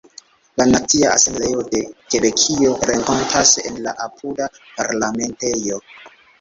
[0.61, 1.81] La Nacia Asembleo de
[2.15, 5.83] Kebekio renkontas en la apuda Parlamentejo.